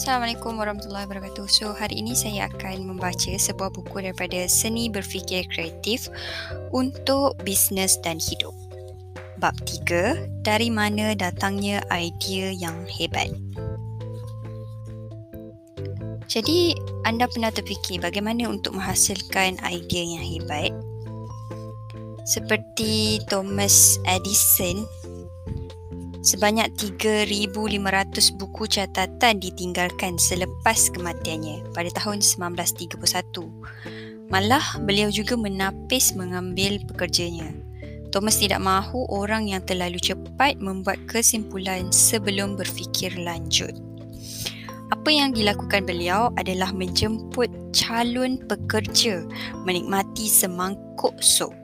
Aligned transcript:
Assalamualaikum 0.00 0.56
warahmatullahi 0.56 1.04
wabarakatuh. 1.04 1.44
So, 1.44 1.76
hari 1.76 2.00
ini 2.00 2.16
saya 2.16 2.48
akan 2.48 2.88
membaca 2.88 3.36
sebuah 3.36 3.68
buku 3.68 4.00
daripada 4.00 4.48
Seni 4.48 4.88
Berfikir 4.88 5.44
Kreatif 5.52 6.08
untuk 6.72 7.36
Bisnes 7.44 8.00
dan 8.00 8.16
Hidup. 8.16 8.56
Bab 9.36 9.52
3, 9.68 10.40
dari 10.40 10.72
mana 10.72 11.12
datangnya 11.12 11.84
idea 11.92 12.48
yang 12.48 12.80
hebat. 12.88 13.28
Jadi, 16.32 16.72
anda 17.04 17.28
pernah 17.28 17.52
terfikir 17.52 18.00
bagaimana 18.00 18.48
untuk 18.48 18.80
menghasilkan 18.80 19.60
idea 19.68 20.16
yang 20.16 20.24
hebat? 20.24 20.72
Seperti 22.24 23.20
Thomas 23.28 24.00
Edison 24.08 24.80
Sebanyak 26.20 26.76
3,500 26.76 28.36
buku 28.36 28.68
catatan 28.68 29.40
ditinggalkan 29.40 30.20
selepas 30.20 30.92
kematiannya 30.92 31.64
pada 31.72 31.88
tahun 31.96 32.20
1931. 32.20 34.28
Malah 34.28 34.84
beliau 34.84 35.08
juga 35.08 35.40
menapis 35.40 36.12
mengambil 36.12 36.76
pekerjanya. 36.84 37.56
Thomas 38.12 38.36
tidak 38.36 38.60
mahu 38.60 39.08
orang 39.08 39.48
yang 39.48 39.64
terlalu 39.64 39.96
cepat 39.96 40.60
membuat 40.60 41.00
kesimpulan 41.08 41.88
sebelum 41.88 42.52
berfikir 42.52 43.16
lanjut. 43.16 43.72
Apa 44.92 45.08
yang 45.08 45.32
dilakukan 45.32 45.88
beliau 45.88 46.28
adalah 46.36 46.68
menjemput 46.76 47.48
calon 47.72 48.36
pekerja 48.44 49.24
menikmati 49.64 50.28
semangkuk 50.28 51.16
sup 51.16 51.56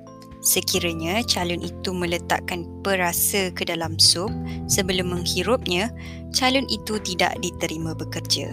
Sekiranya 0.45 1.25
calon 1.25 1.65
itu 1.65 1.91
meletakkan 1.91 2.69
perasa 2.85 3.51
ke 3.51 3.65
dalam 3.65 3.97
sup 3.97 4.31
sebelum 4.71 5.10
menghirupnya, 5.10 5.91
calon 6.37 6.69
itu 6.69 7.01
tidak 7.02 7.35
diterima 7.41 7.97
bekerja. 7.97 8.52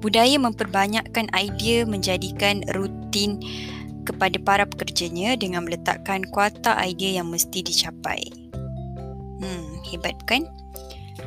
Budaya 0.00 0.36
memperbanyakkan 0.40 1.28
idea 1.36 1.84
menjadikan 1.84 2.64
rutin 2.72 3.40
kepada 4.08 4.40
para 4.40 4.64
pekerjanya 4.64 5.36
dengan 5.36 5.68
meletakkan 5.68 6.24
kuota 6.32 6.72
idea 6.80 7.20
yang 7.20 7.28
mesti 7.28 7.60
dicapai. 7.60 8.24
Hmm, 9.40 9.80
hebat 9.86 10.16
bukan? 10.24 10.48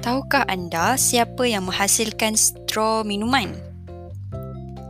Tahukah 0.02 0.44
anda 0.50 0.97
siapa 0.97 1.45
yang 1.45 1.69
menghasilkan 1.69 2.34
straw 2.36 3.06
minuman? 3.06 3.53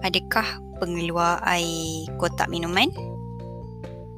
Adakah 0.01 0.63
pengeluar 0.79 1.39
air 1.43 2.07
kotak 2.17 2.47
minuman? 2.47 2.89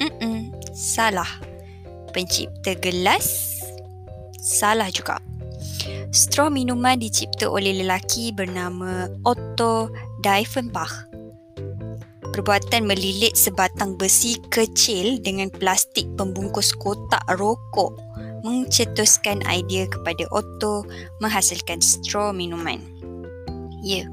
Mm-mm, 0.02 0.52
salah. 0.76 1.30
Pencipta 2.12 2.76
gelas? 2.80 3.60
Salah 4.40 4.92
juga. 4.92 5.20
Straw 6.12 6.48
minuman 6.48 7.00
dicipta 7.00 7.48
oleh 7.48 7.84
lelaki 7.84 8.32
bernama 8.32 9.12
Otto 9.28 9.92
Diefenbach. 10.23 11.12
Perbuatan 12.36 12.84
melilit 12.84 13.36
sebatang 13.40 13.96
besi 13.96 14.36
kecil 14.52 15.23
dengan 15.23 15.48
plastik 15.48 16.04
pembungkus 16.20 16.76
kotak 16.76 17.23
rokok 17.40 17.96
mencetuskan 18.44 19.42
idea 19.48 19.88
kepada 19.88 20.28
Otto 20.36 20.84
menghasilkan 21.23 21.80
straw 21.80 22.36
minuman. 22.36 22.84
Ya, 23.82 24.06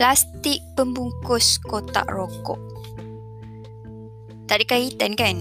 plastik 0.00 0.64
pembungkus 0.74 1.60
kotak 1.68 2.08
rokok 2.08 2.73
tak 4.44 4.60
ada 4.60 4.64
kaitan 4.76 5.12
kan? 5.16 5.36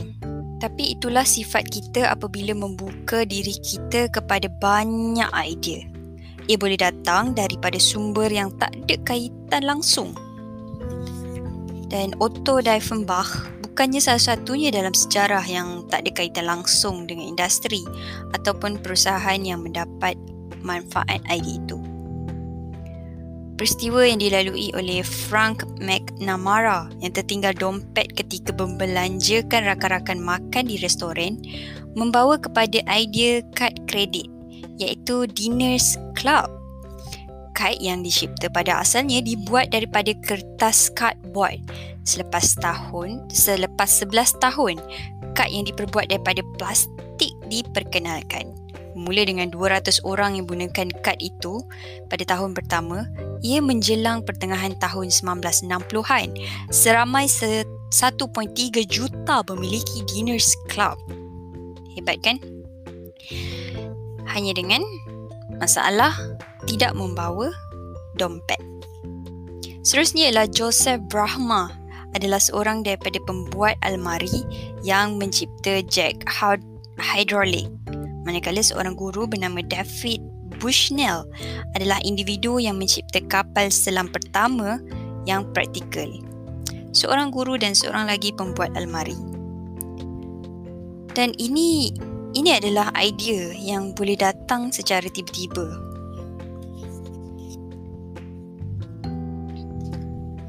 Tapi 0.64 0.96
itulah 0.96 1.28
sifat 1.28 1.68
kita 1.68 2.08
apabila 2.08 2.56
membuka 2.56 3.28
diri 3.28 3.52
kita 3.60 4.08
kepada 4.08 4.48
banyak 4.48 5.28
idea. 5.36 5.84
Ia 6.48 6.56
boleh 6.56 6.80
datang 6.80 7.36
daripada 7.36 7.76
sumber 7.80 8.32
yang 8.32 8.52
tak 8.56 8.72
ada 8.72 8.96
kaitan 9.04 9.64
langsung. 9.68 10.16
Dan 11.92 12.16
Otto 12.24 12.64
Diefenbach 12.64 13.52
bukannya 13.60 14.00
salah 14.00 14.24
satunya 14.24 14.72
dalam 14.72 14.96
sejarah 14.96 15.44
yang 15.46 15.84
tak 15.92 16.08
ada 16.08 16.12
kaitan 16.16 16.48
langsung 16.48 17.06
dengan 17.06 17.36
industri 17.36 17.84
ataupun 18.32 18.80
perusahaan 18.80 19.40
yang 19.40 19.68
mendapat 19.68 20.16
manfaat 20.64 21.20
idea 21.28 21.60
itu. 21.60 21.93
Peristiwa 23.64 24.04
yang 24.04 24.20
dilalui 24.20 24.76
oleh 24.76 25.00
Frank 25.08 25.64
McNamara 25.80 26.92
yang 27.00 27.16
tertinggal 27.16 27.56
dompet 27.56 28.12
ketika 28.12 28.52
membelanjakan 28.52 29.64
rakan-rakan 29.64 30.20
makan 30.20 30.68
di 30.68 30.76
restoran 30.84 31.40
membawa 31.96 32.36
kepada 32.36 32.84
idea 32.92 33.40
kad 33.56 33.72
kredit 33.88 34.28
iaitu 34.84 35.32
Diners 35.32 35.96
Club. 36.12 36.52
Kad 37.56 37.80
yang 37.80 38.04
dicipta 38.04 38.52
pada 38.52 38.84
asalnya 38.84 39.24
dibuat 39.24 39.72
daripada 39.72 40.12
kertas 40.12 40.92
cardboard. 40.92 41.64
Selepas 42.04 42.60
tahun, 42.60 43.32
selepas 43.32 43.88
11 43.88 44.44
tahun, 44.44 44.76
kad 45.40 45.48
yang 45.48 45.64
diperbuat 45.64 46.12
daripada 46.12 46.44
plastik 46.60 47.32
diperkenalkan. 47.48 48.63
Mula 48.94 49.26
dengan 49.26 49.50
200 49.50 50.06
orang 50.06 50.38
yang 50.38 50.46
gunakan 50.46 50.90
kad 51.02 51.18
itu 51.18 51.62
pada 52.08 52.24
tahun 52.26 52.54
pertama, 52.54 53.10
ia 53.42 53.58
menjelang 53.60 54.22
pertengahan 54.22 54.78
tahun 54.78 55.10
1960-an. 55.10 56.30
Seramai 56.70 57.26
1.3 57.26 57.66
juta 58.86 59.36
memiliki 59.50 60.06
Diners 60.06 60.54
Club. 60.70 60.98
Hebat 61.98 62.22
kan? 62.22 62.38
Hanya 64.30 64.54
dengan 64.54 64.82
masalah 65.58 66.14
tidak 66.70 66.94
membawa 66.94 67.50
dompet. 68.18 68.62
Seterusnya 69.84 70.32
ialah 70.32 70.48
Joseph 70.48 71.04
Brahma 71.12 71.68
adalah 72.14 72.40
seorang 72.40 72.86
daripada 72.86 73.20
pembuat 73.26 73.76
almari 73.84 74.32
yang 74.86 75.18
mencipta 75.18 75.82
jack 75.90 76.24
hydraulic 77.02 77.68
manakala 78.24 78.64
seorang 78.64 78.96
guru 78.96 79.28
bernama 79.28 79.60
David 79.64 80.24
Bushnell 80.60 81.28
adalah 81.76 82.00
individu 82.08 82.60
yang 82.60 82.80
mencipta 82.80 83.20
kapal 83.28 83.68
selam 83.68 84.08
pertama 84.08 84.80
yang 85.28 85.48
praktikal. 85.52 86.08
Seorang 86.94 87.34
guru 87.34 87.58
dan 87.60 87.74
seorang 87.74 88.08
lagi 88.08 88.32
pembuat 88.32 88.72
almari. 88.78 89.18
Dan 91.14 91.36
ini 91.38 91.94
ini 92.34 92.50
adalah 92.58 92.90
idea 92.98 93.54
yang 93.54 93.94
boleh 93.94 94.18
datang 94.18 94.74
secara 94.74 95.06
tiba-tiba. 95.06 95.68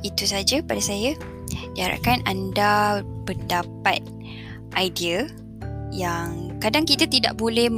Itu 0.05 0.25
saja 0.29 0.61
pada 0.65 0.81
saya. 0.81 1.17
Diharapkan 1.75 2.23
anda 2.29 3.03
mendapat 3.27 4.05
idea 4.77 5.27
yang 5.91 6.54
kadang 6.59 6.85
kita 6.85 7.09
tidak 7.09 7.39
boleh 7.39 7.71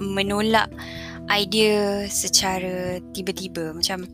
menolak 0.00 0.72
idea 1.30 2.08
secara 2.10 2.98
tiba-tiba. 3.14 3.70
Macam 3.76 4.08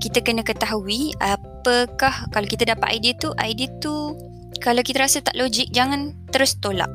kita 0.00 0.22
kena 0.24 0.40
ketahui 0.46 1.12
apakah 1.20 2.28
kalau 2.30 2.46
kita 2.46 2.64
dapat 2.64 3.00
idea 3.00 3.12
tu 3.18 3.34
idea 3.42 3.68
tu 3.82 4.16
kalau 4.62 4.80
kita 4.80 5.04
rasa 5.04 5.20
tak 5.20 5.36
logik 5.36 5.68
jangan 5.74 6.14
terus 6.32 6.56
tolak. 6.62 6.90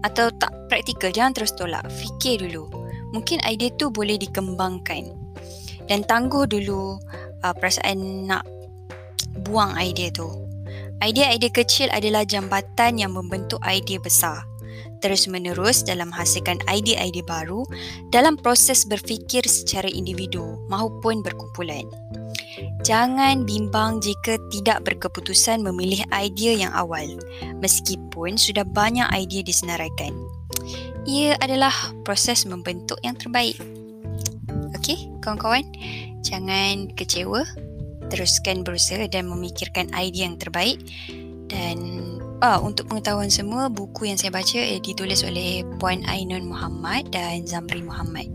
Atau 0.00 0.32
tak 0.40 0.52
praktikal 0.72 1.12
jangan 1.12 1.36
terus 1.36 1.52
tolak. 1.56 1.84
Fikir 1.90 2.46
dulu. 2.46 2.70
Mungkin 3.10 3.42
idea 3.44 3.72
tu 3.74 3.90
boleh 3.90 4.16
dikembangkan. 4.16 5.10
Dan 5.90 6.06
tangguh 6.06 6.46
dulu 6.46 6.96
uh, 7.42 7.54
perasaan 7.56 8.30
nak 8.30 8.46
buang 9.42 9.74
idea 9.74 10.14
tu. 10.14 10.30
Idea-idea 11.00 11.50
kecil 11.50 11.88
adalah 11.90 12.28
jambatan 12.28 13.00
yang 13.00 13.16
membentuk 13.16 13.58
idea 13.64 13.96
besar 13.96 14.44
terus-menerus 15.00 15.82
dalam 15.84 16.12
menghasilkan 16.12 16.60
idea-idea 16.68 17.24
baru 17.24 17.64
dalam 18.12 18.36
proses 18.36 18.84
berfikir 18.84 19.44
secara 19.48 19.88
individu 19.88 20.60
maupun 20.68 21.24
berkumpulan. 21.24 21.84
Jangan 22.84 23.44
bimbang 23.44 24.00
jika 24.00 24.40
tidak 24.52 24.84
berkeputusan 24.88 25.60
memilih 25.60 26.00
idea 26.12 26.68
yang 26.68 26.72
awal 26.72 27.06
meskipun 27.60 28.36
sudah 28.36 28.64
banyak 28.64 29.04
idea 29.12 29.44
disenaraikan. 29.44 30.12
Ia 31.08 31.36
adalah 31.40 31.72
proses 32.04 32.44
membentuk 32.44 33.00
yang 33.00 33.16
terbaik. 33.16 33.56
Okey, 34.76 35.08
kawan-kawan, 35.24 35.64
jangan 36.20 36.92
kecewa. 36.92 37.44
Teruskan 38.10 38.66
berusaha 38.66 39.06
dan 39.06 39.30
memikirkan 39.30 39.86
idea 39.94 40.26
yang 40.26 40.34
terbaik 40.34 40.82
dan 41.46 41.78
Ah, 42.40 42.56
untuk 42.56 42.88
pengetahuan 42.88 43.28
semua, 43.28 43.68
buku 43.68 44.08
yang 44.08 44.16
saya 44.16 44.32
baca 44.32 44.56
eh, 44.56 44.80
ditulis 44.80 45.20
oleh 45.28 45.60
Puan 45.76 46.00
Ainun 46.08 46.48
Muhammad 46.48 47.12
dan 47.12 47.44
Zamri 47.44 47.84
Muhammad. 47.84 48.32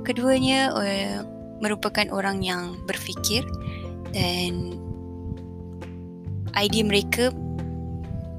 Keduanya 0.00 0.72
uh, 0.72 1.20
merupakan 1.60 2.08
orang 2.08 2.40
yang 2.40 2.80
berfikir 2.88 3.44
dan 4.16 4.80
idea 6.56 6.88
mereka 6.88 7.36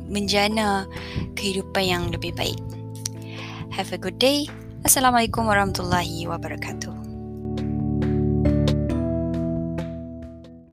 menjana 0.10 0.90
kehidupan 1.38 1.86
yang 1.86 2.04
lebih 2.10 2.34
baik. 2.34 2.58
Have 3.78 3.94
a 3.94 4.02
good 4.02 4.18
day. 4.18 4.50
Assalamualaikum 4.82 5.46
warahmatullahi 5.46 6.26
wabarakatuh. 6.26 6.95